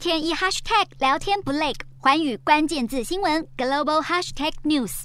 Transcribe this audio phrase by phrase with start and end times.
[0.00, 5.02] 天一 hashtag 聊天不累，环宇关键字新闻 global hashtag news。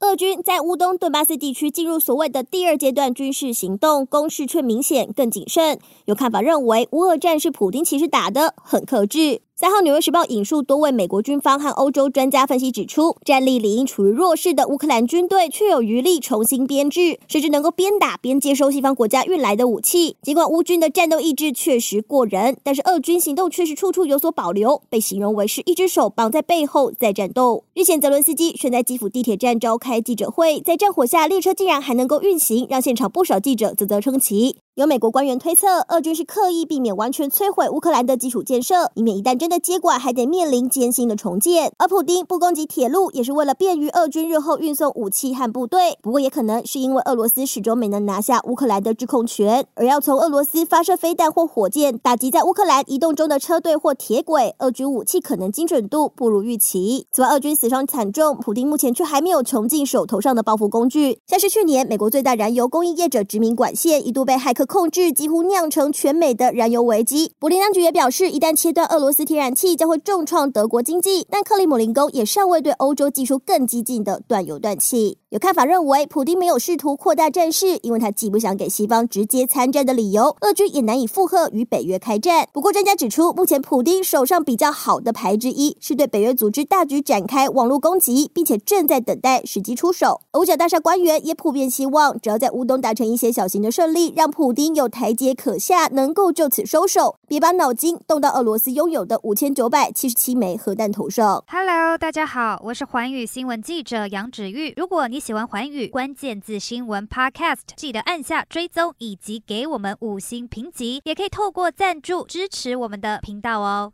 [0.00, 5.78] 俄军在乌东顿巴斯地区进入所谓的第二阶段军事行动，攻势却明显更谨慎。
[6.04, 9.40] 有看法认为，乌俄战是普丁其实打的很克制。
[9.58, 20.18] 三号，《纽约时报》引述多位美国军方和欧洲专家分析指出，战力理应处于弱势的乌克兰军队，却有余力重新编制，甚至能够边打边接收西方国家运来的武器。
[20.20, 27.64] 尽管乌军的战斗意志确实过人，但是俄军行动确实处处有所保留，被形容为是一只手绑在背后在战斗。
[27.72, 34.58] 日前，泽伦斯基选在基辅地铁站召开记者会，在战火下，列车竟然还能够运行，让现场不少记者啧啧称奇。
[34.76, 41.72] 有美国官员推测，俄军是刻意避免完全摧毁乌克兰的基础建设，以免一旦真的接管，还得面临艰辛的重建。
[41.78, 45.96] 而普丁不攻击铁路，也是为了便于俄军日后运送武器和部队。
[46.02, 57.06] 不过，也可能是因为俄罗斯始终没能拿下乌克兰的制控权，而要从俄罗斯发射飞弹或火箭打击在乌克兰移动中的车队或铁轨，俄军武器可能精准度不如预期。
[57.10, 64.65] 此外，俄军死伤惨重，普丁目前却还没有穷尽手头上的报复工具，像是去年美国最大燃油供应业者殖民管线一度被骇客。
[64.66, 67.32] 控制几乎酿成全美的燃油危机。
[67.38, 71.26] 柏林当局也表示，一旦切断俄罗斯天然气，将会重创德国经济。
[71.30, 75.18] 但克里姆林宫也尚未对欧洲技术更激进的断油断气。
[75.30, 82.46] 有看法认为，普丁没有试图扩大战事，因为他既不想给西方直接参战的理由，俄军也难以负荷与北约开战。
[82.52, 90.20] 不过，专家指出，目前普丁手上比较好的牌之一是对北约组织大举展开网络攻击，并且正在等待时机出手。
[90.34, 101.42] 五角大厦官员也普遍希望，只要在乌东达成一些小型的胜利，让普丁有台阶可下，能够就此收手，别把脑筋动到俄罗斯拥有的五千九百七十七枚核弹头上。
[101.48, 104.72] Hello，大家好，我是环宇新闻记者杨芷玉。
[104.76, 113.92] 如果你喜欢环宇关键字新闻 Podcast，记得按下追踪以及给我们五星评级，也可以透过赞助支持我们的频道哦。